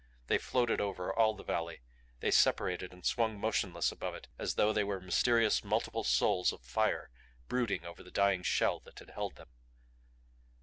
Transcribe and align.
They 0.25 0.39
floated 0.39 0.81
over 0.81 1.13
all 1.13 1.35
the 1.35 1.43
valley; 1.43 1.81
they 2.21 2.31
separated 2.31 2.91
and 2.91 3.05
swung 3.05 3.39
motionless 3.39 3.91
above 3.91 4.15
it 4.15 4.29
as 4.39 4.55
though 4.55 4.73
they 4.73 4.83
were 4.83 4.99
mysterious 4.99 5.63
multiple 5.63 6.03
souls 6.03 6.51
of 6.51 6.61
fire 6.63 7.11
brooding 7.47 7.85
over 7.85 8.01
the 8.01 8.09
dying 8.09 8.41
shell 8.41 8.79
that 8.79 8.97
had 8.97 9.11
held 9.11 9.35
them. 9.35 9.49